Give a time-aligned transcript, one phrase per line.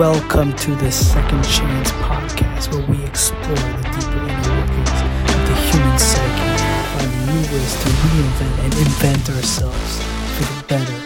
[0.00, 4.96] Welcome to the Second Chance podcast, where we explore the deeper inner workings
[5.28, 6.56] of the human psyche,
[6.96, 10.02] find new ways to reinvent and invent ourselves
[10.38, 11.00] for the better,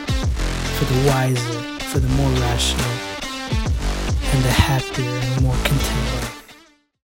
[0.77, 2.89] for the wiser, for the more rational,
[4.33, 6.57] and the happier and more content.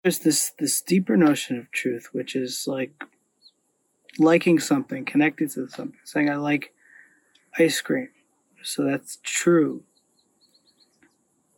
[0.03, 3.03] There's this this deeper notion of truth, which is like
[4.19, 6.71] liking something, connected to something, saying I like
[7.57, 8.09] ice cream.
[8.61, 9.85] So that's true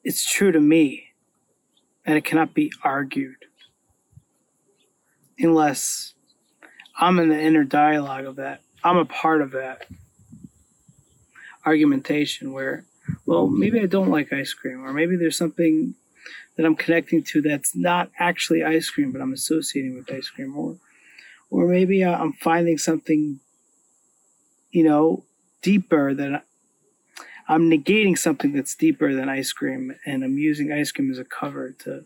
[0.04, 1.08] it's true to me
[2.06, 3.46] and it cannot be argued
[5.38, 6.14] unless
[7.00, 8.62] I'm in the inner dialogue of that.
[8.84, 9.88] I'm a part of that
[11.66, 12.86] argumentation where,
[13.26, 15.96] well, maybe I don't like ice cream, or maybe there's something
[16.56, 20.58] that I'm connecting to that's not actually ice cream, but I'm associating with ice cream,
[20.58, 20.78] or,
[21.50, 23.40] or maybe uh, I'm finding something,
[24.72, 25.24] you know,
[25.62, 26.42] deeper than
[27.52, 31.26] I'm negating something that's deeper than ice cream, and I'm using ice cream as a
[31.26, 32.06] cover to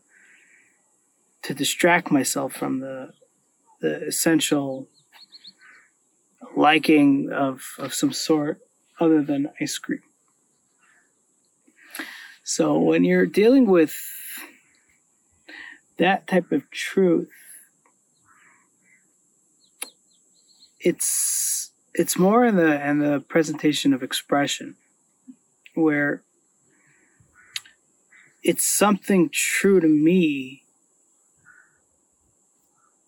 [1.44, 3.14] to distract myself from the
[3.80, 4.88] the essential
[6.56, 8.60] liking of of some sort
[9.00, 10.02] other than ice cream.
[12.44, 13.96] So when you're dealing with
[15.98, 17.30] that type of truth,
[20.80, 24.76] it's it's more in the in the presentation of expression
[25.76, 26.24] where
[28.44, 30.64] it's something true to me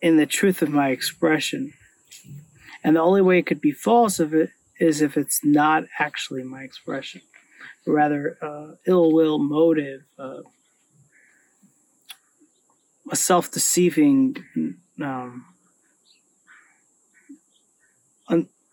[0.02, 1.74] in the truth of my expression.
[2.84, 6.44] And the only way it could be false of it is if it's not actually
[6.44, 7.22] my expression,
[7.86, 10.42] rather uh, ill will motive, uh,
[13.12, 14.38] a self deceiving,
[15.02, 15.46] um,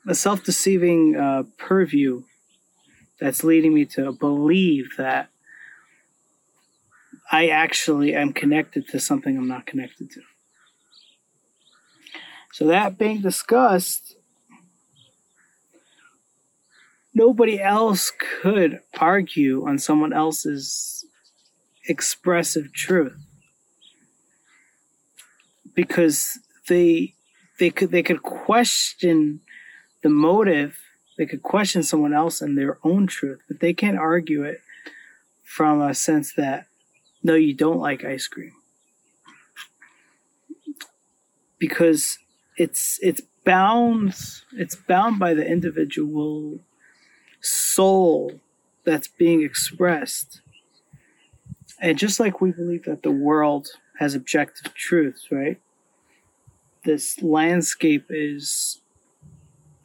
[0.06, 2.22] a self deceiving uh, purview
[3.24, 5.30] that's leading me to believe that
[7.32, 10.20] I actually am connected to something I'm not connected to.
[12.52, 14.16] So, that being discussed,
[17.14, 21.06] nobody else could argue on someone else's
[21.88, 23.16] expressive truth
[25.74, 27.14] because they
[27.58, 29.40] they could they could question
[30.02, 30.83] the motive
[31.16, 34.60] they could question someone else and their own truth, but they can't argue it
[35.42, 36.66] from a sense that
[37.22, 38.52] no, you don't like ice cream.
[41.58, 42.18] Because
[42.56, 44.14] it's it's bound
[44.52, 46.60] it's bound by the individual
[47.40, 48.40] soul
[48.84, 50.40] that's being expressed.
[51.80, 55.58] And just like we believe that the world has objective truths right?
[56.84, 58.80] This landscape is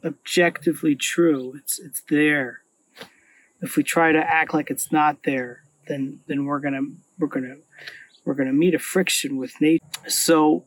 [0.04, 1.54] objectively true.
[1.56, 2.60] It's it's there.
[3.60, 6.82] If we try to act like it's not there, then then we're gonna
[7.18, 7.56] we're gonna
[8.24, 9.84] we're gonna meet a friction with nature.
[10.08, 10.64] So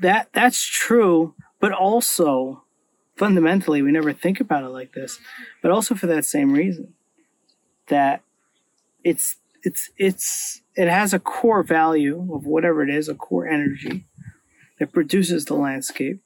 [0.00, 2.64] that that's true, but also
[3.16, 5.18] fundamentally we never think about it like this.
[5.62, 6.94] But also for that same reason
[7.88, 8.22] that
[9.04, 14.06] it's it's it's it has a core value of whatever it is, a core energy
[14.78, 16.20] that produces the landscape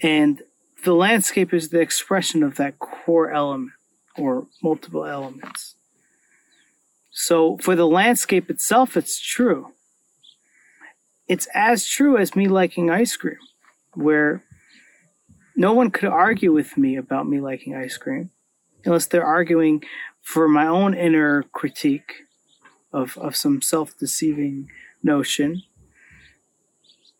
[0.00, 0.42] and
[0.84, 3.72] the landscape is the expression of that core element
[4.16, 5.74] or multiple elements.
[7.10, 9.72] So for the landscape itself, it's true.
[11.28, 13.38] It's as true as me liking ice cream,
[13.94, 14.42] where
[15.54, 18.30] no one could argue with me about me liking ice cream
[18.84, 19.84] unless they're arguing
[20.20, 22.24] for my own inner critique
[22.92, 24.68] of, of some self deceiving
[25.02, 25.62] notion.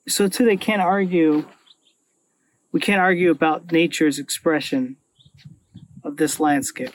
[0.08, 1.46] So, too, they can't argue
[2.72, 4.96] we can't argue about nature's expression
[6.02, 6.94] of this landscape.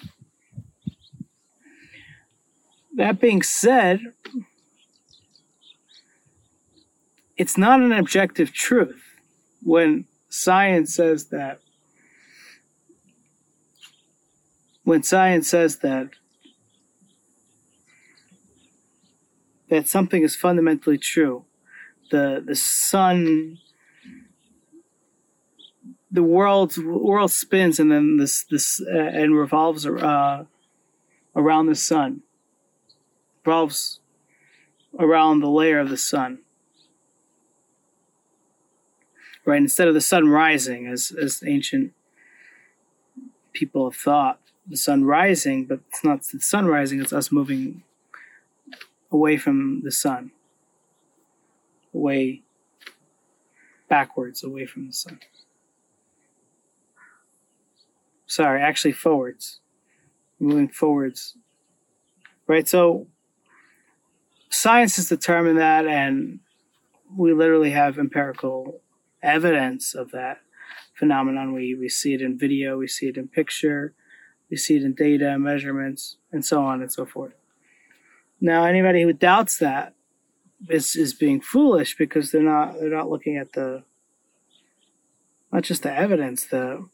[2.95, 4.01] That being said,
[7.37, 9.03] it's not an objective truth
[9.63, 11.59] when science says that
[14.83, 16.09] when science says that
[19.69, 21.45] that something is fundamentally true
[22.11, 23.57] the the sun
[26.11, 30.45] the world world spins and then this this uh, and revolves uh,
[31.35, 32.21] around the sun.
[33.45, 33.99] Revolves
[34.99, 36.39] around the layer of the sun.
[39.45, 41.93] Right instead of the sun rising as as ancient
[43.53, 47.83] people have thought the sun rising but it's not the sun rising it's us moving
[49.11, 50.31] away from the sun.
[51.93, 52.43] Away
[53.89, 55.19] backwards away from the sun
[58.27, 59.59] sorry, actually forwards,
[60.39, 61.35] moving forwards
[62.47, 62.67] right?
[62.67, 63.07] So
[64.49, 66.39] science has determined that, and
[67.15, 68.81] we literally have empirical
[69.21, 70.39] evidence of that
[70.93, 71.53] phenomenon.
[71.53, 73.93] We, we see it in video, we see it in picture,
[74.49, 77.33] we see it in data, measurements, and so on and so forth.
[78.39, 79.93] Now, anybody who doubts that
[80.69, 83.83] is is being foolish because they're not they're not looking at the
[85.51, 86.87] not just the evidence, the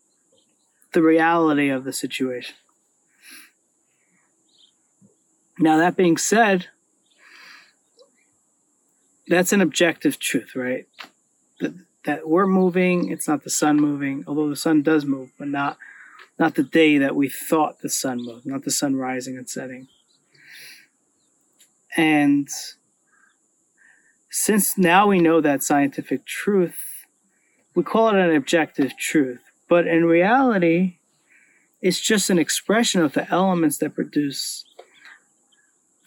[0.94, 2.56] the reality of the situation.
[5.60, 6.68] Now, that being said,
[9.28, 10.88] that's an objective truth, right?
[11.60, 11.74] That,
[12.06, 15.78] that we're moving, it's not the sun moving, although the sun does move, but not
[16.40, 19.88] not the day that we thought the sun moved, not the sun rising and setting.
[21.96, 22.48] And
[24.30, 27.06] since now we know that scientific truth,
[27.76, 29.42] we call it an objective truth.
[29.74, 31.00] But in reality,
[31.82, 34.66] it's just an expression of the elements that produce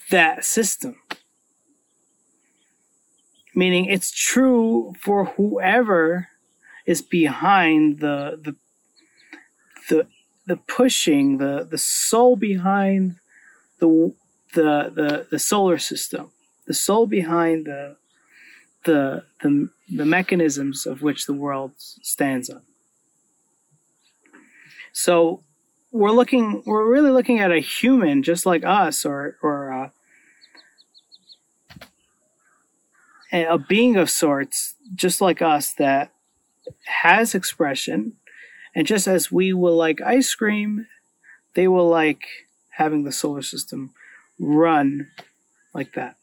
[0.09, 0.95] that system.
[3.53, 6.29] Meaning it's true for whoever
[6.85, 8.55] is behind the the
[9.89, 10.07] the
[10.45, 13.17] the pushing, the the soul behind
[13.79, 14.13] the
[14.53, 16.31] the the, the solar system,
[16.67, 17.97] the soul behind the
[18.85, 22.61] the, the, the mechanisms of which the world stands on.
[24.99, 25.43] So
[25.91, 29.89] we're looking, we're really looking at a human just like us, or or uh,
[33.31, 36.11] a being of sorts, just like us, that
[36.85, 38.13] has expression,
[38.73, 40.87] and just as we will like ice cream,
[41.53, 42.25] they will like
[42.69, 43.91] having the solar system
[44.39, 45.11] run
[45.75, 46.15] like that,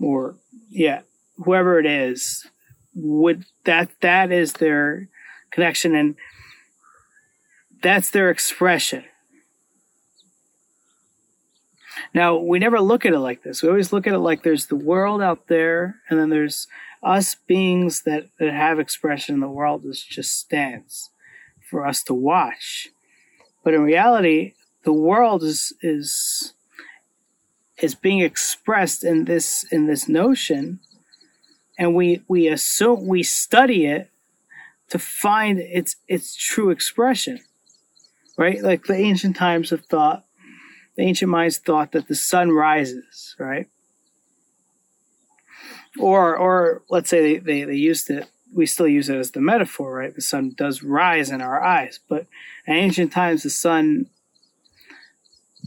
[0.00, 0.36] or
[0.70, 1.00] yeah,
[1.36, 2.46] whoever it is,
[2.94, 5.08] would that that is their
[5.50, 5.96] connection.
[5.96, 6.14] And
[7.82, 9.04] that's their expression.
[12.14, 13.62] Now, we never look at it like this.
[13.62, 16.66] We always look at it like there's the world out there, and then there's
[17.02, 21.10] us beings that, that have expression, in the world is just stands
[21.68, 22.88] for us to watch.
[23.62, 24.54] But in reality,
[24.84, 26.54] the world is is
[27.76, 30.80] is being expressed in this in this notion
[31.78, 34.10] and we we assume we study it
[34.88, 37.38] to find its its true expression
[38.38, 38.62] right?
[38.62, 40.24] Like the ancient times have thought
[40.96, 43.66] the ancient minds thought that the sun rises right?
[45.98, 49.40] Or or let's say they, they, they used it we still use it as the
[49.40, 50.14] metaphor right?
[50.14, 52.26] The sun does rise in our eyes but
[52.66, 54.06] in ancient times the sun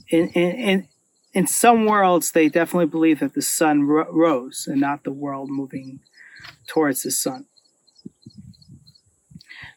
[0.09, 0.87] in in, in
[1.33, 5.49] in some worlds, they definitely believe that the sun ro- rose and not the world
[5.49, 6.01] moving
[6.67, 7.45] towards the sun.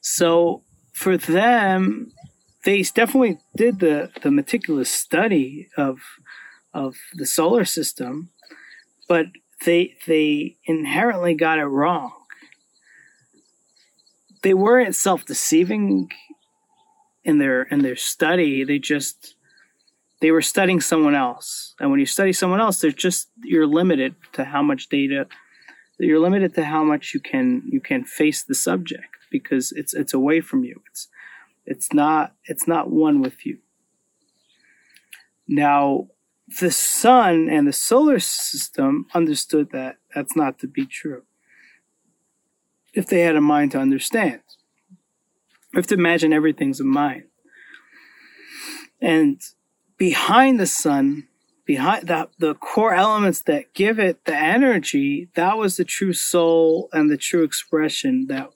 [0.00, 0.62] So
[0.93, 2.12] for them,
[2.64, 5.99] they definitely did the, the meticulous study of
[6.72, 8.31] of the solar system,
[9.08, 9.26] but
[9.64, 12.12] they they inherently got it wrong.
[14.43, 16.11] They weren't self deceiving
[17.22, 18.64] in their in their study.
[18.64, 19.34] They just
[20.20, 21.75] they were studying someone else.
[21.78, 25.26] And when you study someone else, they're just you're limited to how much data
[25.99, 30.14] you're limited to how much you can you can face the subject because it's it's
[30.14, 30.81] away from you.
[30.90, 31.08] It's
[31.67, 33.59] it's not it's not one with you.
[35.49, 36.09] Now
[36.61, 41.23] the sun and the solar system understood that that's not to be true.
[42.93, 44.41] If they had a mind to understand.
[45.73, 47.25] We have to imagine everything's a mind.
[49.01, 49.41] And
[49.97, 51.27] behind the sun,
[51.65, 56.89] behind the, the core elements that give it the energy, that was the true soul
[56.93, 58.51] and the true expression that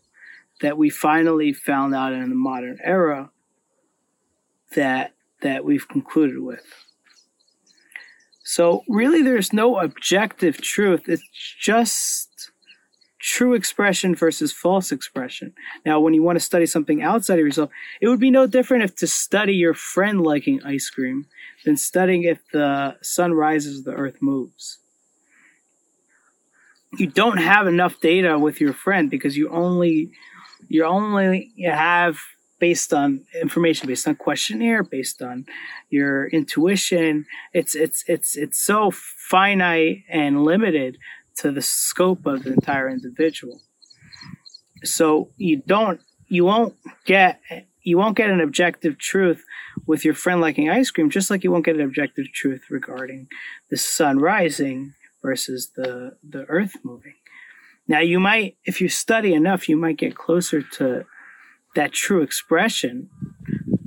[0.60, 3.30] that we finally found out in the modern era
[4.74, 6.64] that that we've concluded with.
[8.42, 11.08] So really there's no objective truth.
[11.08, 11.22] It's
[11.60, 12.50] just
[13.20, 15.52] true expression versus false expression.
[15.84, 18.84] Now, when you want to study something outside of yourself, it would be no different
[18.84, 21.26] if to study your friend liking ice cream
[21.64, 24.78] than studying if the sun rises, or the earth moves.
[26.96, 30.10] You don't have enough data with your friend because you only
[30.68, 32.18] you only you have
[32.60, 35.46] based on information based on questionnaire based on
[35.90, 40.98] your intuition it's it's it's it's so finite and limited
[41.38, 43.60] to the scope of the entire individual.
[44.84, 47.40] So you don't, you won't get,
[47.82, 49.44] you won't get an objective truth
[49.86, 53.28] with your friend liking ice cream, just like you won't get an objective truth regarding
[53.70, 57.14] the sun rising versus the the earth moving.
[57.88, 61.06] Now you might, if you study enough, you might get closer to
[61.74, 63.08] that true expression,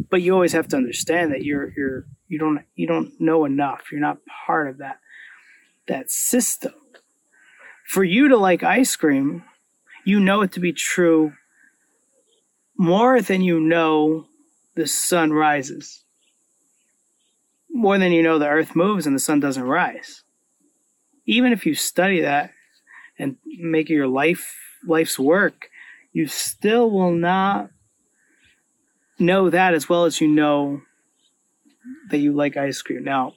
[0.09, 3.91] but you always have to understand that you're you're You don't you don't know enough.
[3.91, 4.99] You're not part of that
[5.87, 6.73] that system.
[7.87, 9.43] For you to like ice cream,
[10.05, 11.33] you know it to be true
[12.77, 14.25] more than you know
[14.75, 16.03] the sun rises.
[17.69, 20.23] More than you know the earth moves and the sun doesn't rise.
[21.25, 22.51] Even if you study that
[23.17, 25.69] and make your life life's work,
[26.11, 27.69] you still will not
[29.19, 30.81] know that as well as you know
[32.09, 33.03] that you like ice cream.
[33.03, 33.35] Now,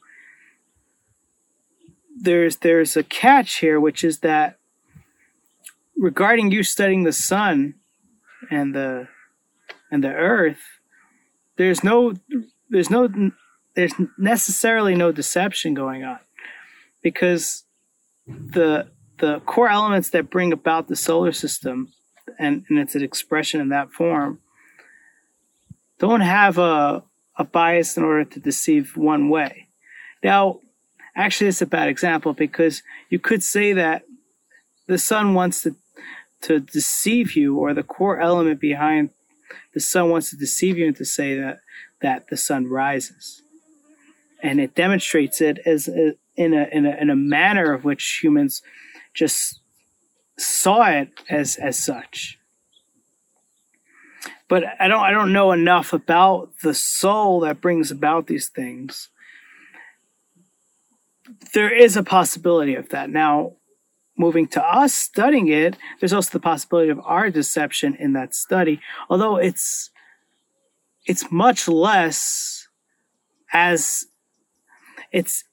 [2.16, 4.59] there's there's a catch here, which is that
[5.97, 7.75] regarding you studying the sun
[8.50, 9.09] and the
[9.90, 10.61] and the earth,
[11.57, 12.14] there's no
[12.71, 13.09] there's no
[13.75, 16.19] there's necessarily no deception going on
[17.02, 17.64] because
[18.26, 21.92] the the core elements that bring about the solar system
[22.38, 24.40] and, and it's an expression in that form
[25.99, 27.02] don't have a,
[27.37, 29.68] a bias in order to deceive one way.
[30.23, 30.61] Now,
[31.16, 34.02] actually, it's a bad example because you could say that
[34.87, 35.76] the sun wants to,
[36.42, 39.11] to deceive you, or the core element behind
[39.73, 41.61] the sun wants to deceive you into say that,
[42.02, 43.42] that the sun rises.
[44.42, 48.21] And it demonstrates it as a, in, a, in, a, in a manner of which
[48.23, 48.61] humans
[49.14, 49.61] just
[50.37, 52.38] saw it as, as such
[54.49, 59.09] but I don't I don't know enough about the soul that brings about these things.
[61.54, 63.09] There is a possibility of that.
[63.09, 63.54] Now,
[64.18, 68.80] moving to us studying it, there's also the possibility of our deception in that study,
[69.09, 69.90] although it's
[71.06, 72.68] it's much less
[73.52, 74.06] as
[75.12, 75.44] it's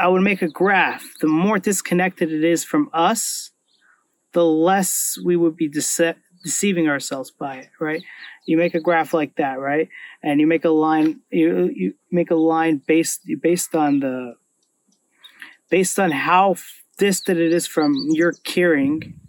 [0.00, 1.04] I would make a graph.
[1.20, 3.50] The more disconnected it is from us,
[4.32, 8.02] the less we would be dece- deceiving ourselves by it, right?
[8.46, 9.88] You make a graph like that, right?
[10.22, 14.34] And you make a line you you make a line based based on the
[15.68, 16.56] based on how
[16.98, 19.20] distant it is from your caring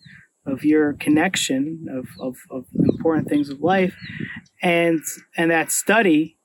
[0.45, 3.95] of your connection of, of, of important things of life
[4.61, 5.01] and
[5.37, 6.37] and that study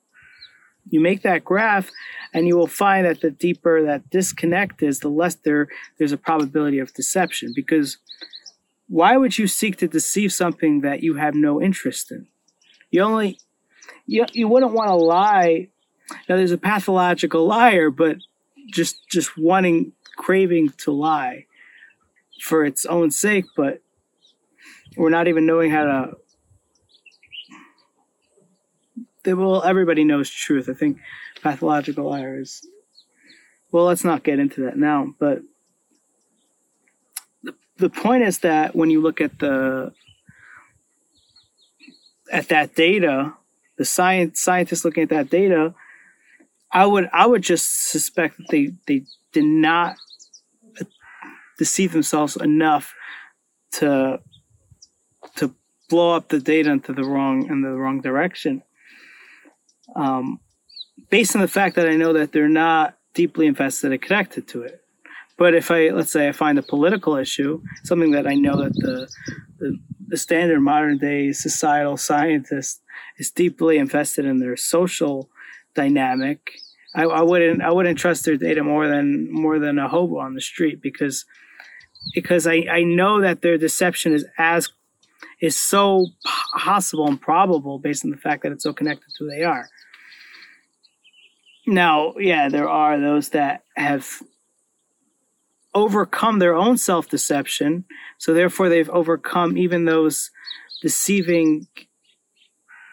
[0.89, 1.89] you make that graph
[2.33, 5.67] and you will find that the deeper that disconnect is the less there
[5.97, 7.97] there's a probability of deception because
[8.87, 12.27] why would you seek to deceive something that you have no interest in?
[12.89, 13.39] You only
[14.05, 15.67] you you wouldn't want to lie.
[16.29, 18.17] Now there's a pathological liar, but
[18.67, 21.45] just just wanting craving to lie
[22.41, 23.81] for its own sake, but
[24.95, 26.11] we're not even knowing how to
[29.33, 30.69] well everybody knows truth.
[30.69, 30.97] I think
[31.41, 32.65] pathological liars.
[33.71, 35.41] Well, let's not get into that now, but
[37.43, 39.93] the, the point is that when you look at the
[42.31, 43.33] at that data,
[43.77, 45.73] the science scientists looking at that data,
[46.71, 49.97] I would I would just suspect that they they did not
[50.79, 50.85] uh,
[51.57, 52.93] deceive themselves enough
[53.73, 54.19] to
[55.35, 55.53] to
[55.89, 58.63] blow up the data into the wrong in the wrong direction.
[59.97, 60.39] Um,
[61.09, 64.61] based on the fact that I know that they're not deeply invested and connected to
[64.61, 64.81] it.
[65.37, 68.73] But if I let's say I find a political issue, something that I know that
[68.73, 69.07] the
[69.59, 69.77] the,
[70.07, 72.81] the standard modern day societal scientist
[73.17, 75.29] is deeply invested in their social
[75.75, 76.53] dynamic,
[76.95, 80.33] I, I wouldn't I wouldn't trust their data more than more than a hobo on
[80.33, 81.25] the street because
[82.13, 84.69] because I, I know that their deception is as
[85.39, 86.07] is so
[86.57, 89.67] possible and probable based on the fact that it's so connected to who they are.
[91.67, 94.23] Now, yeah, there are those that have
[95.75, 97.83] overcome their own self deception.
[98.17, 100.31] So therefore, they've overcome even those
[100.81, 101.67] deceiving,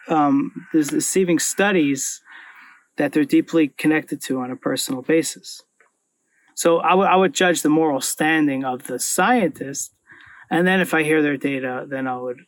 [0.09, 2.21] um, those deceiving studies
[2.97, 5.63] that they're deeply connected to on a personal basis.
[6.53, 9.93] So I, w- I would judge the moral standing of the scientist,
[10.51, 12.41] and then if I hear their data, then I would,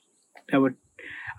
[0.52, 0.76] I would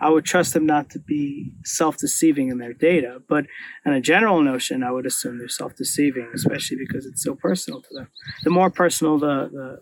[0.00, 3.20] I would trust them not to be self-deceiving in their data.
[3.28, 3.46] But
[3.84, 7.94] in a general notion, I would assume they're self-deceiving, especially because it's so personal to
[7.94, 8.08] them.
[8.44, 9.80] The more personal, the the,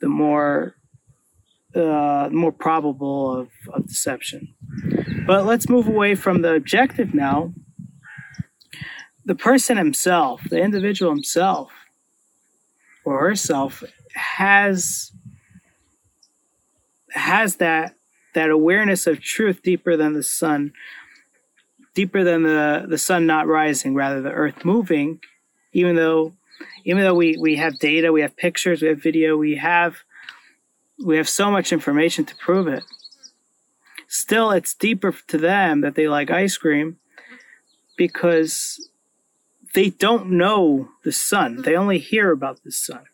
[0.00, 0.74] the more
[1.74, 4.54] uh, more probable of, of deception.
[5.26, 7.52] But let's move away from the objective now.
[9.26, 11.70] The person himself, the individual himself,
[13.04, 15.12] or herself, has
[17.10, 17.97] has that
[18.34, 20.72] that awareness of truth deeper than the sun,
[21.94, 25.20] deeper than the, the sun not rising, rather the earth moving,
[25.72, 26.34] even though
[26.84, 29.98] even though we, we have data, we have pictures, we have video, we have
[31.04, 32.82] we have so much information to prove it.
[34.08, 36.98] Still it's deeper to them that they like ice cream
[37.96, 38.88] because
[39.74, 41.62] they don't know the sun.
[41.62, 43.04] They only hear about the sun.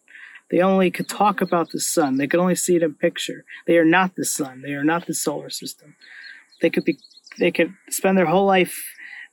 [0.54, 2.16] They only could talk about the sun.
[2.16, 3.44] They could only see it in picture.
[3.66, 4.62] They are not the sun.
[4.62, 5.96] They are not the solar system.
[6.62, 6.96] They could be
[7.40, 8.80] they could spend their whole life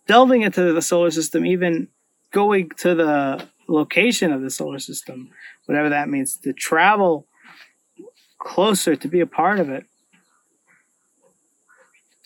[0.08, 1.90] delving into the solar system, even
[2.32, 5.30] going to the location of the solar system,
[5.68, 7.28] whatever that means, to travel
[8.40, 9.86] closer to be a part of it.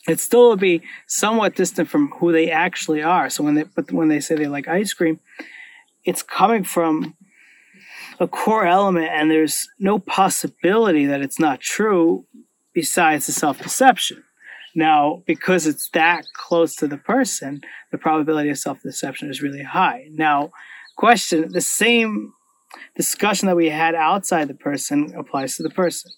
[0.08, 3.30] It still would be somewhat distant from who they actually are.
[3.30, 5.20] So when they but when they say they like ice cream,
[6.06, 7.18] it's coming from
[8.20, 12.26] a core element and there's no possibility that it's not true
[12.74, 14.24] besides the self-deception.
[14.76, 19.64] Now, because it's that close to the person, the probability of self deception is really
[19.64, 20.08] high.
[20.12, 20.52] Now,
[20.98, 22.34] question the same
[22.96, 26.12] discussion that we had outside the person applies to the person.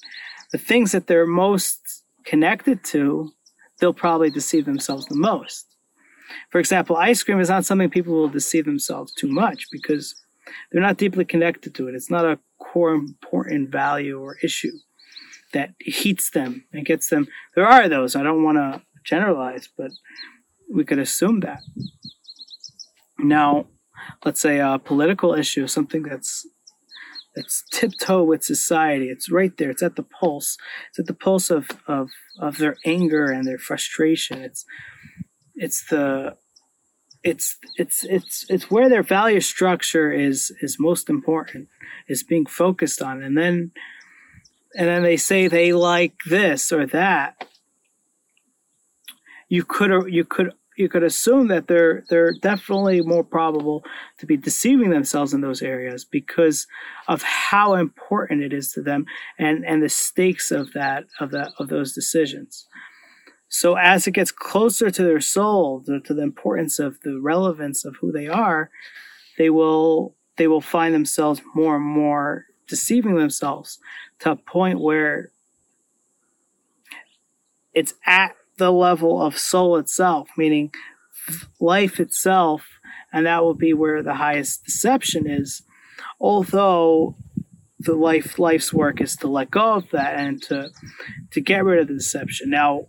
[0.51, 1.79] The things that they're most
[2.25, 3.31] connected to,
[3.79, 5.67] they'll probably deceive themselves the most.
[6.49, 10.15] For example, ice cream is not something people will deceive themselves too much because
[10.71, 11.95] they're not deeply connected to it.
[11.95, 14.71] It's not a core important value or issue
[15.53, 17.27] that heats them and gets them.
[17.55, 18.15] There are those.
[18.15, 19.91] I don't want to generalize, but
[20.71, 21.61] we could assume that.
[23.17, 23.67] Now,
[24.25, 26.45] let's say a political issue, something that's
[27.35, 29.09] that's tiptoe with society.
[29.09, 29.69] It's right there.
[29.69, 30.57] It's at the pulse.
[30.89, 34.41] It's at the pulse of of of their anger and their frustration.
[34.41, 34.65] It's
[35.55, 36.37] it's the
[37.27, 41.67] it's it's it's it's where their value structure is is most important
[42.07, 43.71] is being focused on and then
[44.77, 47.47] and then they say they like this or that,
[49.49, 53.83] you could you could you could assume that they're they're definitely more probable
[54.19, 56.67] to be deceiving themselves in those areas because
[57.07, 59.05] of how important it is to them
[59.39, 62.67] and and the stakes of that of that of those decisions.
[63.49, 67.85] So as it gets closer to their soul, to, to the importance of the relevance
[67.85, 68.69] of who they are,
[69.37, 73.79] they will they will find themselves more and more deceiving themselves
[74.19, 75.31] to a point where
[77.73, 80.71] it's at the level of soul itself, meaning
[81.59, 82.63] life itself,
[83.13, 85.63] and that will be where the highest deception is.
[86.19, 87.15] Although
[87.79, 90.69] the life life's work is to let go of that and to
[91.31, 92.49] to get rid of the deception.
[92.49, 92.87] Now,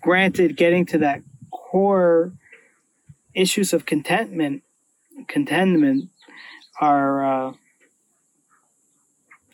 [0.00, 2.32] granted, getting to that core
[3.34, 4.62] issues of contentment,
[5.28, 6.10] contentment
[6.80, 7.52] are uh,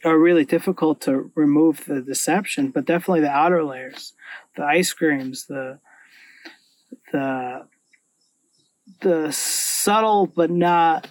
[0.05, 4.13] are really difficult to remove the deception, but definitely the outer layers,
[4.57, 5.79] the ice creams, the
[7.13, 7.67] the
[9.01, 11.09] the subtle but not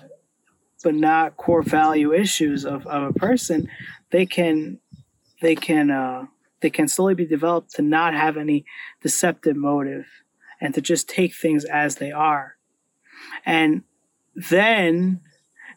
[0.84, 3.67] but not core value issues of, of a person,
[4.12, 4.80] they can
[5.41, 6.26] they can uh,
[6.65, 8.65] they can slowly be developed to not have any
[9.04, 10.08] deceptive motive
[10.60, 12.56] and to just take things as they are.
[13.45, 13.84] And
[14.34, 15.21] then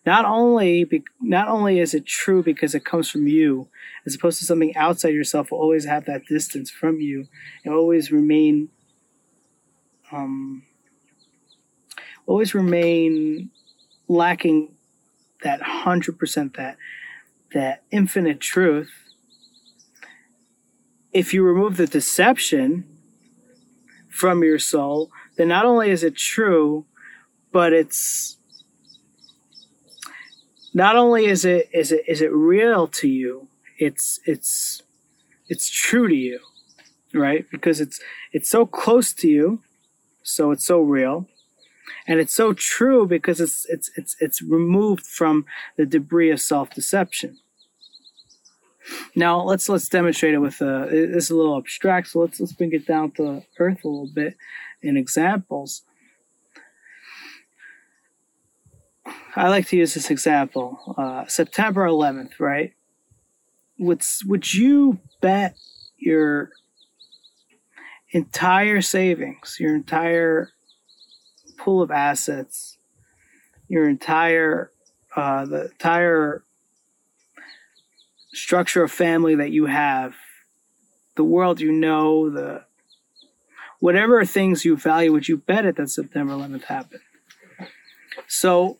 [0.06, 0.88] not only
[1.20, 3.68] not only is it true because it comes from you,
[4.06, 7.26] as opposed to something outside yourself will always have that distance from you
[7.66, 8.70] and always remain
[10.10, 10.62] um,
[12.26, 13.50] always remain
[14.08, 14.74] lacking
[15.42, 16.78] that hundred percent that
[17.52, 18.90] that infinite truth.
[21.12, 22.84] If you remove the deception
[24.08, 26.84] from your soul, then not only is it true,
[27.52, 28.36] but it's
[30.74, 34.82] not only is it is it is it real to you, it's it's
[35.48, 36.40] it's true to you,
[37.14, 37.46] right?
[37.50, 38.00] Because it's
[38.32, 39.62] it's so close to you,
[40.22, 41.26] so it's so real,
[42.06, 46.70] and it's so true because it's it's it's it's removed from the debris of self
[46.70, 47.38] deception.
[49.14, 50.88] Now let's let's demonstrate it with a.
[50.90, 54.10] This is a little abstract, so let's let's bring it down to earth a little
[54.12, 54.36] bit
[54.82, 55.82] in examples.
[59.36, 60.94] I like to use this example.
[60.96, 62.74] Uh, September 11th, right?
[63.78, 65.56] Would would you bet
[65.96, 66.50] your
[68.10, 70.50] entire savings, your entire
[71.56, 72.78] pool of assets,
[73.68, 74.72] your entire
[75.14, 76.42] uh, the entire
[78.32, 80.14] structure of family that you have,
[81.16, 82.64] the world you know, the
[83.80, 87.02] whatever things you value, would you bet it that September 11th happened?
[88.26, 88.78] So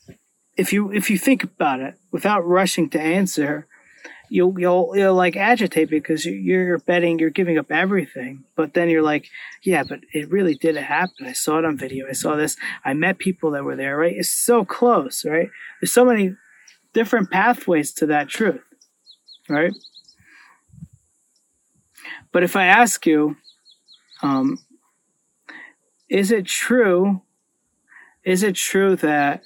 [0.56, 3.66] if you if you think about it without rushing to answer,
[4.28, 8.44] you'll you'll you'll like agitate because you're betting you're giving up everything.
[8.56, 9.28] But then you're like,
[9.62, 11.26] yeah, but it really did happen.
[11.26, 12.06] I saw it on video.
[12.08, 12.56] I saw this.
[12.84, 13.96] I met people that were there.
[13.96, 14.16] Right?
[14.16, 15.24] It's so close.
[15.24, 15.48] Right?
[15.80, 16.34] There's so many
[16.92, 18.62] different pathways to that truth.
[19.48, 19.72] Right?
[22.32, 23.37] But if I ask you,
[24.22, 24.58] um,
[26.08, 27.22] is it true?
[28.24, 29.42] Is it true that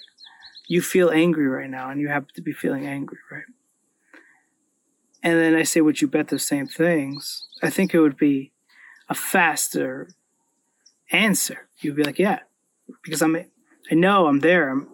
[0.67, 3.45] you feel angry right now and you happen to be feeling angry, right?
[5.23, 7.47] And then I say, would you bet those same things?
[7.63, 8.53] I think it would be
[9.09, 10.09] a faster
[11.13, 11.69] answer.
[11.79, 12.41] You'd be like, yeah,
[13.05, 14.89] because I'm, I know I'm there, I'm,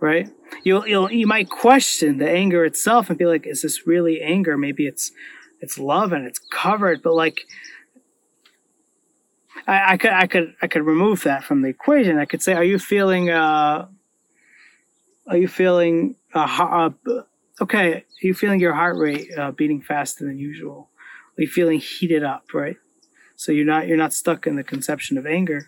[0.00, 0.28] right?
[0.64, 4.56] You'll, you'll, you might question the anger itself and be like, is this really anger?
[4.56, 5.12] Maybe it's,
[5.60, 7.40] it's love and it's covered, but like,
[9.66, 12.18] I, I could, I could, I could remove that from the equation.
[12.18, 13.86] I could say, are you feeling, uh,
[15.26, 17.22] are you feeling, uh, uh
[17.60, 20.88] okay, are you feeling your heart rate uh, beating faster than usual?
[21.38, 22.76] Are you feeling heated up, right?
[23.36, 25.66] So you're not you're not stuck in the conception of anger,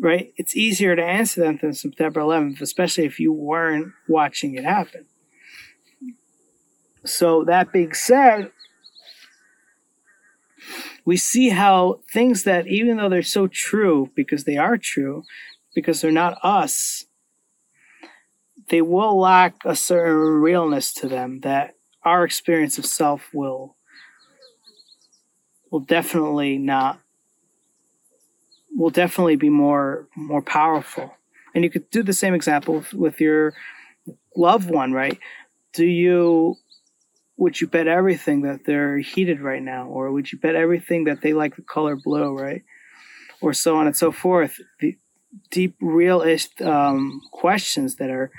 [0.00, 0.32] right?
[0.36, 5.06] It's easier to answer that than September 11th, especially if you weren't watching it happen.
[7.04, 8.50] So that being said,
[11.04, 15.24] we see how things that even though they're so true because they are true,
[15.74, 17.06] because they're not us,
[18.68, 23.76] they will lack a certain realness to them that our experience of self will
[25.70, 27.00] will definitely not
[28.78, 31.12] will definitely be more more powerful.
[31.54, 33.54] And you could do the same example with your
[34.36, 35.18] loved one right?
[35.74, 36.56] Do you
[37.36, 39.86] would you bet everything that they're heated right now?
[39.88, 42.62] Or would you bet everything that they like the color blue right?
[43.40, 44.60] Or so on and so forth.
[44.80, 44.96] The
[45.50, 46.24] deep real
[46.62, 48.30] um, questions that are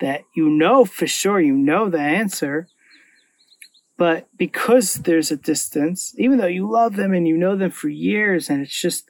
[0.00, 2.68] that you know for sure you know the answer
[3.96, 7.88] but because there's a distance even though you love them and you know them for
[7.88, 9.08] years and it's just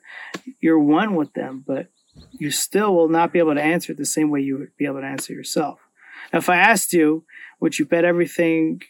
[0.60, 1.88] you're one with them but
[2.32, 4.86] you still will not be able to answer it the same way you would be
[4.86, 5.80] able to answer yourself
[6.32, 7.24] now, if i asked you
[7.60, 8.80] would you bet everything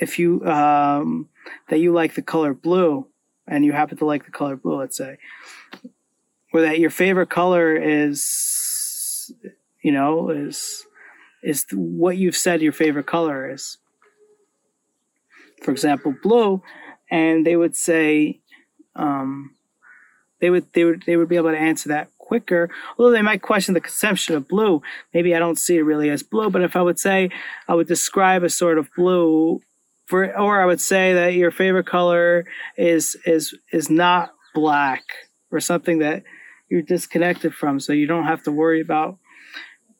[0.00, 1.28] if you um,
[1.68, 3.06] that you like the color blue
[3.46, 5.18] and you happen to like the color blue let's say
[6.52, 9.32] or that your favorite color is
[9.82, 10.86] you know is
[11.44, 13.76] is what you've said your favorite color is.
[15.64, 16.62] For example, blue,
[17.10, 18.40] and they would say,
[18.94, 19.54] um,
[20.40, 22.68] they would they would they would be able to answer that quicker.
[22.98, 24.82] Although they might question the conception of blue.
[25.14, 27.30] Maybe I don't see it really as blue, but if I would say
[27.66, 29.62] I would describe a sort of blue
[30.06, 32.44] for, or I would say that your favorite color
[32.76, 35.02] is is is not black
[35.50, 36.24] or something that
[36.68, 39.18] you're disconnected from, so you don't have to worry about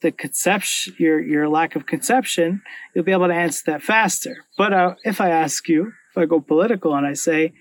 [0.05, 2.61] the conception, your your lack of conception,
[2.95, 4.45] you'll be able to answer that faster.
[4.59, 7.55] But uh, if I ask you, if I go political and I say,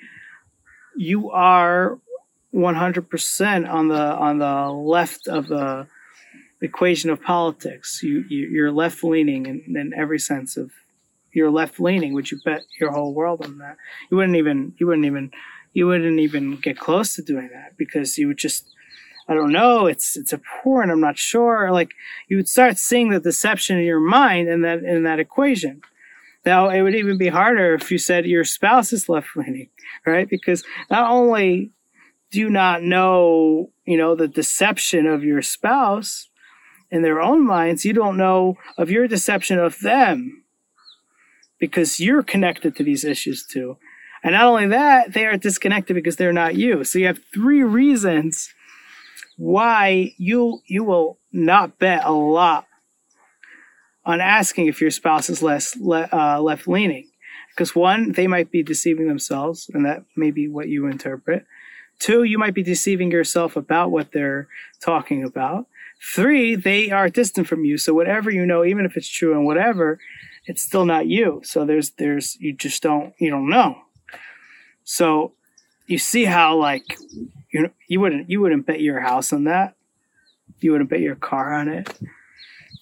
[0.98, 2.00] you are
[2.54, 5.88] 100% on the on the left of the
[6.62, 8.02] equation of politics.
[8.04, 10.72] You, you are left leaning in, in every sense of
[11.32, 12.14] you're left leaning.
[12.14, 13.78] Would you bet your whole world on that?
[14.12, 15.32] You wouldn't even you wouldn't even
[15.74, 18.66] you wouldn't even get close to doing that because you would just
[19.28, 21.72] I don't know, it's it's a porn, I'm not sure.
[21.72, 21.92] Like
[22.28, 25.82] you would start seeing the deception in your mind and that in that equation.
[26.46, 29.70] Now it would even be harder if you said your spouse is left leaning,
[30.06, 30.30] right?
[30.30, 31.72] Because not only
[32.32, 36.28] do you not know, you know, the deception of your spouse
[36.92, 40.44] in their own minds, you don't know of your deception of them
[41.60, 43.78] because you're connected to these issues too.
[44.24, 46.84] And not only that, they are disconnected because they're not you.
[46.84, 48.54] So you have three reasons
[49.38, 52.68] why you you will not bet a lot
[54.06, 57.08] on asking if your spouse is less le, uh, left leaning
[57.50, 61.46] because one they might be deceiving themselves and that may be what you interpret.
[62.00, 64.48] Two you might be deceiving yourself about what they're
[64.82, 65.68] talking about.
[66.02, 69.46] Three they are distant from you so whatever you know even if it's true and
[69.46, 70.00] whatever
[70.46, 71.42] it's still not you.
[71.44, 73.78] So there's there's you just don't you don't know.
[74.84, 75.34] So
[75.88, 76.84] you see how like
[77.54, 79.76] you you wouldn't you wouldn't bet your house on that.
[80.60, 81.98] You wouldn't bet your car on it.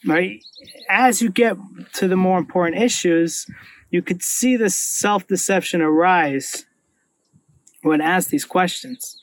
[0.05, 0.43] Right?
[0.89, 1.57] As you get
[1.95, 3.45] to the more important issues,
[3.91, 6.65] you could see the self-deception arise
[7.83, 9.17] when asked these questions.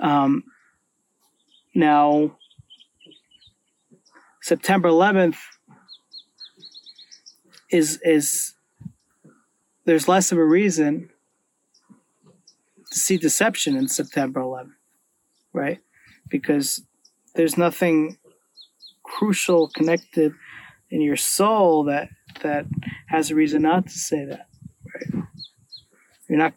[0.00, 0.44] Um,
[1.74, 2.36] now,
[4.42, 5.38] September 11th
[7.70, 8.54] is is
[9.84, 11.10] there's less of a reason
[12.98, 14.72] see deception in September 11th,
[15.52, 15.80] right?
[16.28, 16.82] Because
[17.34, 18.18] there's nothing
[19.02, 20.32] crucial connected
[20.90, 22.08] in your soul that
[22.42, 22.66] that
[23.08, 24.48] has a reason not to say that,
[24.94, 25.24] right?
[26.28, 26.54] You're not.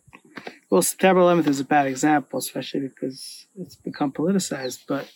[0.69, 4.81] Well, September 11th is a bad example, especially because it's become politicized.
[4.87, 5.11] But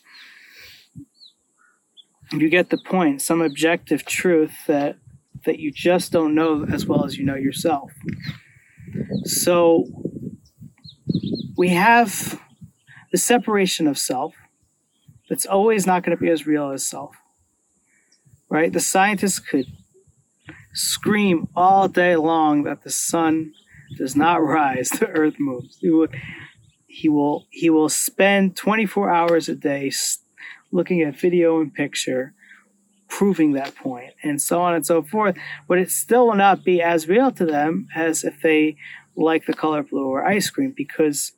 [2.32, 3.22] you get the point.
[3.22, 4.98] Some objective truth that
[5.46, 7.92] that you just don't know as well as you know yourself.
[9.24, 9.86] So
[11.58, 12.40] we have
[13.12, 14.34] the separation of self
[15.30, 17.16] that's always not going to be as real as self.
[18.50, 18.74] right?
[18.74, 19.66] The scientists could
[20.74, 23.54] scream all day long that the sun
[23.98, 25.78] does not rise, the earth moves.
[25.80, 26.08] He will,
[26.88, 29.92] he will, he will spend 24 hours a day
[30.72, 32.34] looking at video and picture
[33.08, 35.36] proving that point and so on and so forth
[35.68, 38.78] but it still will not be as real to them as if they
[39.22, 41.34] like the color blue or ice cream because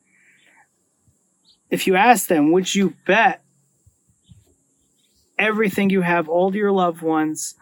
[1.70, 3.42] if you ask them would you bet
[5.38, 7.54] everything you have all your loved ones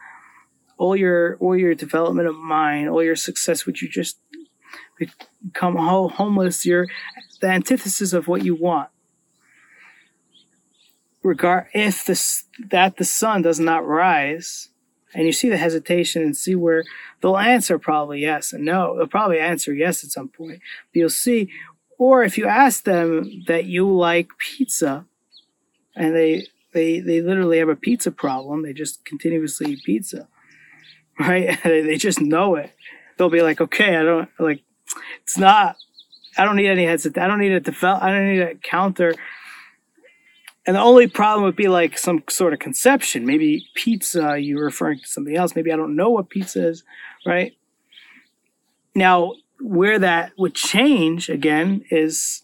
[0.78, 4.18] all your all your development of mind all your success would you just
[5.44, 6.64] become homeless?
[6.64, 6.86] You're
[7.40, 8.90] the antithesis of what you want.
[11.22, 14.68] Regard if this that the sun does not rise
[15.14, 16.84] and you see the hesitation and see where
[17.20, 18.96] they'll answer probably yes and no.
[18.96, 20.60] They'll probably answer yes at some point.
[20.92, 21.50] But you'll see
[21.98, 25.06] or if you ask them that you like pizza
[25.94, 30.28] and they they they literally have a pizza problem they just continuously eat pizza
[31.20, 31.58] right?
[31.64, 32.72] They just know it.
[33.16, 34.62] They'll be like okay i don't like
[35.22, 35.76] it's not
[36.36, 39.14] i don't need any hesitation i don't need a develop i don't need a counter
[40.66, 43.26] and the only problem would be like some sort of conception.
[43.26, 45.56] Maybe pizza, you're referring to something else.
[45.56, 46.84] Maybe I don't know what pizza is,
[47.26, 47.56] right?
[48.94, 52.42] Now, where that would change again is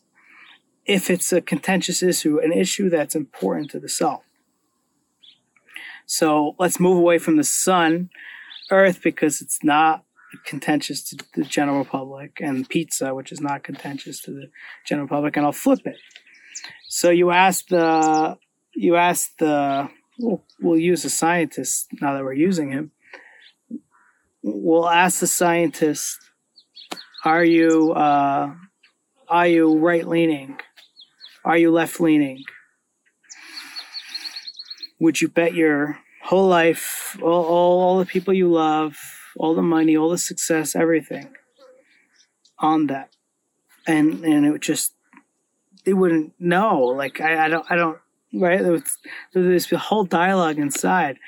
[0.87, 4.23] if it's a contentious issue, an issue that's important to the self.
[6.07, 8.09] So let's move away from the sun,
[8.71, 10.05] earth, because it's not
[10.45, 14.51] contentious to the general public, and pizza, which is not contentious to the
[14.87, 15.97] general public, and I'll flip it.
[16.91, 18.39] So you ask the
[18.75, 22.93] you ask the we'll, we'll use a scientist now that we're using him.
[24.43, 26.17] We'll ask the scientist,
[27.27, 28.55] are you uh,
[29.29, 30.59] are you right leaning?
[31.45, 32.43] Are you left leaning?
[34.99, 38.97] Would you bet your whole life, all, all, all the people you love,
[39.37, 41.35] all the money, all the success, everything
[42.59, 43.11] on that?
[43.87, 44.95] And and it just
[45.85, 46.81] they wouldn't know.
[46.81, 47.99] Like I, I don't I don't
[48.33, 48.63] right.
[48.63, 48.99] There's
[49.33, 51.19] this whole dialogue inside.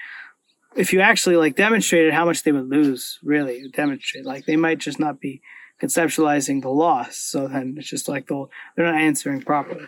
[0.76, 4.78] If you actually like demonstrated how much they would lose, really demonstrate like they might
[4.78, 5.42] just not be
[5.82, 7.16] conceptualizing the loss.
[7.16, 9.86] So then it's just like they'll they're not answering properly.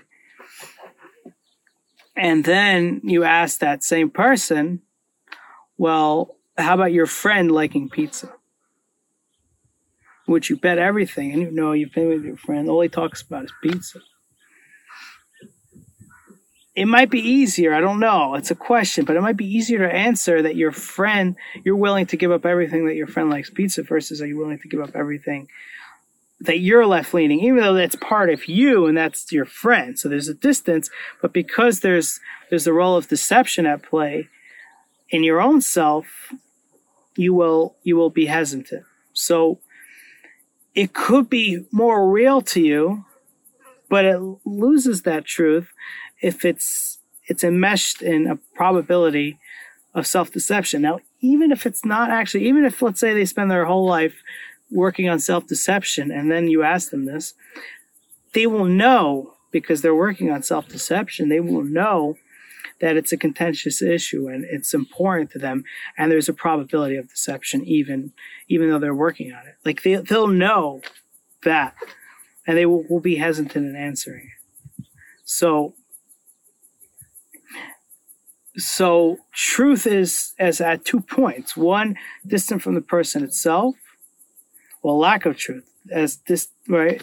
[2.14, 4.82] And then you ask that same person,
[5.78, 8.34] well, how about your friend liking pizza?
[10.28, 11.32] Would you bet everything?
[11.32, 14.00] And you know you've been with your friend, all he talks about is pizza
[16.74, 17.74] it might be easier.
[17.74, 18.34] I don't know.
[18.34, 22.06] It's a question, but it might be easier to answer that your friend, you're willing
[22.06, 24.80] to give up everything that your friend likes pizza versus are you willing to give
[24.80, 25.48] up everything
[26.40, 29.98] that you're left leaning, even though that's part of you and that's your friend.
[29.98, 34.28] So there's a distance, but because there's there's the role of deception at play
[35.10, 36.32] in your own self,
[37.16, 38.84] you will you will be hesitant.
[39.12, 39.60] So
[40.74, 43.04] it could be more real to you,
[43.88, 45.68] but it loses that truth
[46.22, 49.38] if it's it's enmeshed in a probability
[49.94, 50.82] of self-deception.
[50.82, 54.22] Now, even if it's not actually, even if let's say they spend their whole life
[54.70, 57.34] working on self-deception and then you ask them this,
[58.32, 62.16] they will know because they're working on self-deception, they will know
[62.80, 65.62] that it's a contentious issue and it's important to them
[65.96, 68.12] and there's a probability of deception even
[68.48, 69.54] even though they're working on it.
[69.64, 70.80] Like they they'll know
[71.44, 71.76] that
[72.46, 74.84] and they will, will be hesitant in answering it.
[75.24, 75.74] So
[78.56, 81.56] so truth is as at two points.
[81.56, 83.76] One distant from the person itself.
[84.82, 85.68] Well lack of truth.
[85.90, 87.02] As this right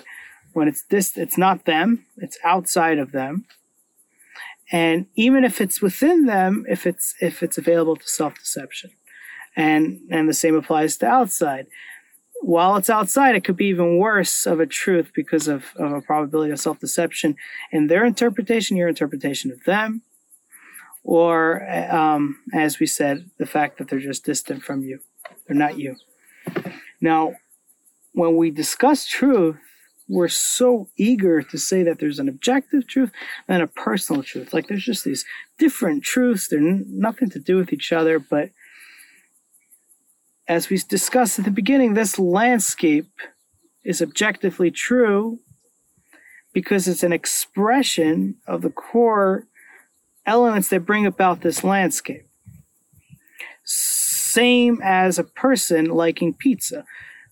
[0.53, 3.45] when it's this it's not them it's outside of them.
[4.71, 8.91] And even if it's within them if it's if it's available to self-deception.
[9.55, 11.67] And and the same applies to outside.
[12.41, 16.01] While it's outside it could be even worse of a truth because of, of a
[16.01, 17.35] probability of self-deception
[17.71, 20.03] in their interpretation your interpretation of them
[21.03, 24.99] or um, as we said, the fact that they're just distant from you.
[25.47, 25.95] They're not you.
[27.01, 27.35] Now,
[28.13, 29.57] when we discuss truth,
[30.07, 33.11] we're so eager to say that there's an objective truth
[33.47, 34.53] and a personal truth.
[34.53, 35.23] Like there's just these
[35.59, 36.47] different truths.
[36.47, 38.17] They're n- nothing to do with each other.
[38.19, 38.49] But
[40.47, 43.11] as we discussed at the beginning, this landscape
[43.83, 45.39] is objectively true
[46.53, 49.45] because it's an expression of the core
[50.29, 52.27] elements that bring about this landscape.
[53.63, 56.85] Same as a person liking pizza.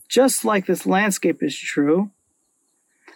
[0.10, 2.10] Just like this landscape is true,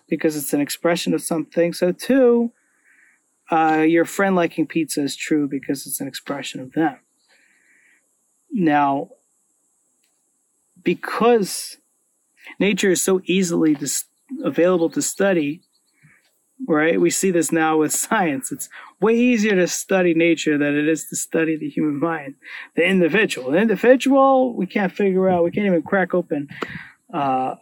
[0.08, 2.52] because it's an expression of something, so too,
[3.50, 6.98] uh, your friend liking pizza is true because it's an expression of them.
[8.52, 9.10] Now,
[10.84, 11.78] because
[12.60, 14.06] nature is so easily dis-
[14.44, 15.62] available to study,
[16.68, 17.00] right?
[17.00, 18.52] We see this now with science.
[18.52, 18.70] It's
[19.00, 22.36] way easier to study nature than it is to study the human mind,
[22.76, 23.52] the individual.
[23.52, 26.50] The individual, we can't figure out, we can't even crack open.
[27.14, 27.56] Uh,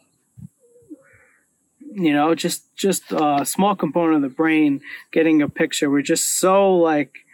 [1.91, 4.81] you know, just just a small component of the brain
[5.11, 5.89] getting a picture.
[5.89, 7.25] We're just so like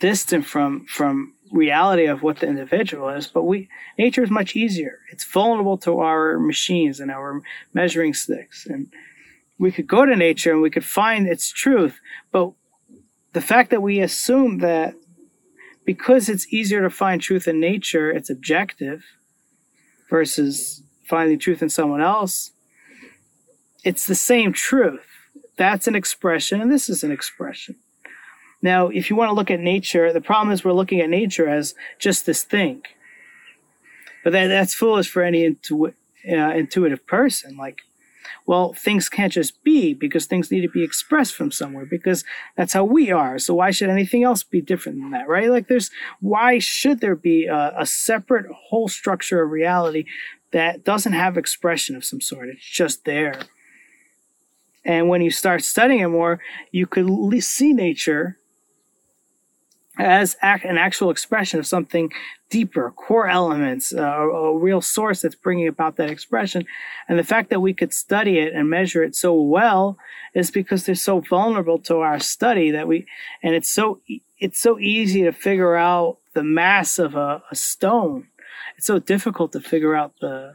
[0.00, 3.26] distant from from reality of what the individual is.
[3.26, 4.98] But we nature is much easier.
[5.10, 8.92] It's vulnerable to our machines and our measuring sticks and
[9.62, 12.00] we could go to nature and we could find its truth.
[12.32, 12.50] But
[13.32, 14.94] the fact that we assume that
[15.84, 19.04] because it's easier to find truth in nature, it's objective
[20.10, 22.50] versus finding truth in someone else,
[23.84, 25.06] it's the same truth.
[25.56, 27.76] That's an expression, and this is an expression.
[28.62, 31.48] Now, if you want to look at nature, the problem is we're looking at nature
[31.48, 32.82] as just this thing.
[34.24, 35.92] But that, that's foolish for any intu-
[36.28, 37.56] uh, intuitive person.
[37.56, 37.82] Like,
[38.46, 42.24] well, things can't just be because things need to be expressed from somewhere because
[42.56, 43.38] that's how we are.
[43.38, 45.50] So why should anything else be different than that, right?
[45.50, 50.04] Like there's, why should there be a, a separate whole structure of reality
[50.50, 52.48] that doesn't have expression of some sort?
[52.48, 53.40] It's just there.
[54.84, 56.40] And when you start studying it more,
[56.72, 57.08] you could
[57.42, 58.38] see nature
[60.02, 62.10] as an actual expression of something
[62.50, 66.66] deeper, core elements, uh, a real source that's bringing about that expression.
[67.08, 69.96] And the fact that we could study it and measure it so well
[70.34, 73.06] is because they're so vulnerable to our study that we,
[73.42, 74.00] and it's so,
[74.38, 78.26] it's so easy to figure out the mass of a, a stone.
[78.76, 80.54] It's so difficult to figure out the,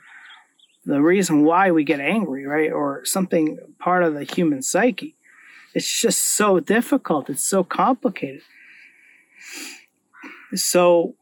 [0.85, 2.71] the reason why we get angry, right?
[2.71, 5.15] Or something part of the human psyche.
[5.73, 7.29] It's just so difficult.
[7.29, 8.41] It's so complicated.
[10.55, 11.15] So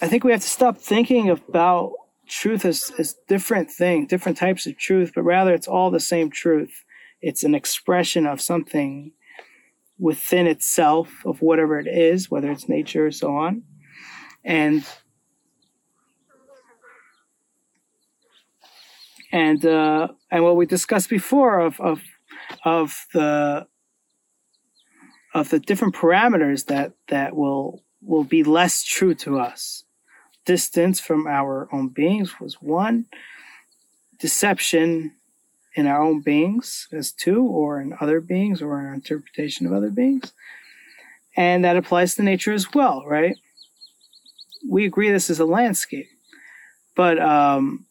[0.00, 1.92] I think we have to stop thinking about
[2.28, 6.30] truth as, as different things, different types of truth, but rather it's all the same
[6.30, 6.84] truth.
[7.20, 9.12] It's an expression of something
[9.98, 13.62] within itself of whatever it is, whether it's nature or so on.
[14.44, 14.84] And
[19.32, 22.00] and uh, and what we discussed before of of
[22.64, 23.66] of the
[25.34, 29.84] of the different parameters that that will will be less true to us.
[30.44, 33.06] Distance from our own beings was one.
[34.18, 35.12] Deception
[35.74, 39.72] in our own beings as two, or in other beings, or in our interpretation of
[39.72, 40.32] other beings.
[41.36, 43.36] And that applies to nature as well, right?
[44.68, 46.08] We agree this is a landscape,
[46.96, 47.86] but um,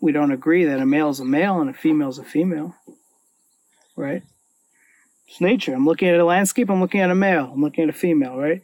[0.00, 2.76] we don't agree that a male is a male and a female is a female,
[3.96, 4.22] right?
[5.32, 5.72] It's nature.
[5.72, 6.68] I'm looking at a landscape.
[6.68, 7.50] I'm looking at a male.
[7.54, 8.36] I'm looking at a female.
[8.36, 8.60] Right?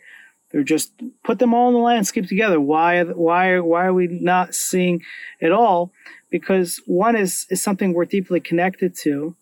[0.50, 0.92] They're just
[1.24, 2.61] put them all in the landscape together.
[2.61, 3.02] Why?
[3.04, 3.59] Why?
[3.59, 5.00] Why are we not seeing
[5.40, 5.92] it all?
[6.28, 9.35] Because one is is something we're deeply connected to,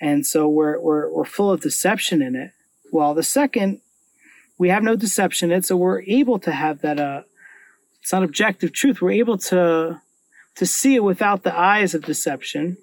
[0.00, 2.52] and so we're we're we're full of deception in it.
[2.92, 3.80] While the second,
[4.56, 7.00] we have no deception in it, so we're able to have that.
[7.00, 7.22] Uh,
[8.00, 9.02] it's not objective truth.
[9.02, 10.00] We're able to
[10.54, 12.76] to see it without the eyes of deception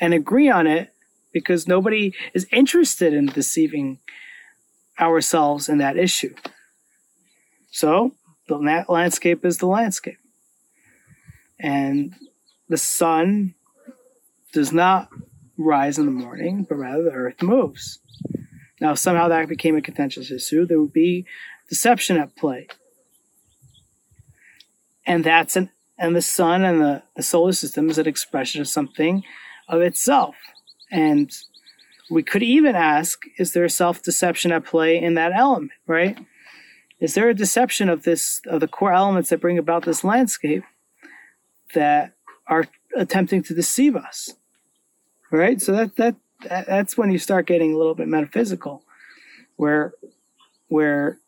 [0.00, 0.92] and agree on it
[1.32, 3.98] because nobody is interested in deceiving
[5.00, 6.34] ourselves in that issue.
[7.70, 8.12] So
[8.48, 10.18] the landscape is the landscape.
[11.58, 12.14] And
[12.68, 13.54] the sun
[14.52, 15.08] does not
[15.56, 17.98] rise in the morning, but rather the earth moves.
[18.80, 20.66] Now, somehow that became a contentious issue.
[20.66, 21.24] There would be
[21.68, 22.66] deception at play.
[25.06, 28.66] And that's an and the sun and the, the solar system is an expression of
[28.66, 29.22] something
[29.68, 30.34] of itself.
[30.92, 31.32] And
[32.10, 36.18] we could even ask is there self deception at play in that element, right?
[37.00, 40.62] Is there a deception of this, of the core elements that bring about this landscape
[41.74, 42.12] that
[42.46, 42.66] are
[42.96, 44.34] attempting to deceive us?
[45.32, 45.60] Right?
[45.60, 46.14] So that, that,
[46.48, 48.84] that's when you start getting a little bit metaphysical,
[49.56, 49.94] where,
[50.68, 51.18] where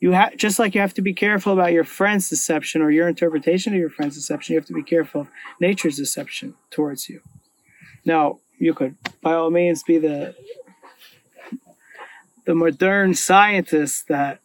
[0.00, 3.08] you have just like you have to be careful about your friend's deception or your
[3.08, 5.28] interpretation of your friend's deception, you have to be careful of
[5.60, 7.20] nature's deception towards you.
[8.04, 10.34] Now, you could, by all means, be the
[12.44, 14.40] the modern scientist that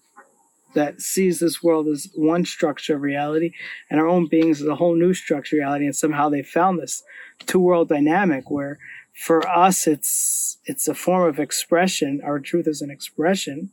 [0.74, 3.52] that sees this world as one structure of reality
[3.90, 6.80] and our own beings as a whole new structure of reality and somehow they found
[6.80, 7.04] this
[7.46, 8.80] two world dynamic where
[9.14, 12.22] for us it's it's a form of expression.
[12.24, 13.72] Our truth is an expression.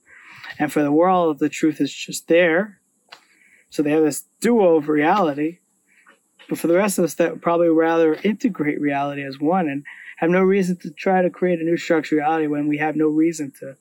[0.58, 2.78] And for the world the truth is just there.
[3.70, 5.58] So they have this duo of reality
[6.50, 9.84] but for the rest of us, that probably rather integrate reality as one and
[10.16, 13.06] have no reason to try to create a new structure reality when we have no
[13.06, 13.76] reason to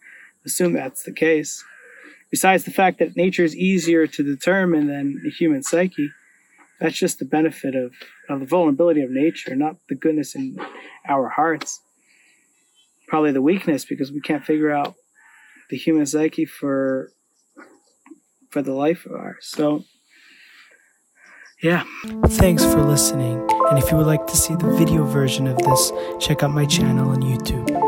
[0.45, 1.63] assume that's the case.
[2.29, 6.11] besides the fact that nature is easier to determine than the human psyche,
[6.79, 7.91] that's just the benefit of,
[8.29, 10.55] of the vulnerability of nature, not the goodness in
[11.07, 11.81] our hearts.
[13.07, 14.93] Probably the weakness because we can't figure out
[15.71, 17.11] the human psyche for
[18.51, 19.47] for the life of ours.
[19.47, 19.85] So
[21.61, 21.83] yeah.
[22.27, 23.45] Thanks for listening.
[23.69, 26.65] And if you would like to see the video version of this, check out my
[26.65, 27.78] channel on YouTube.